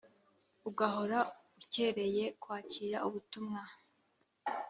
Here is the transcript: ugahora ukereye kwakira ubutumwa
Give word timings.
ugahora 0.69 1.19
ukereye 1.61 2.25
kwakira 2.41 2.97
ubutumwa 3.07 3.61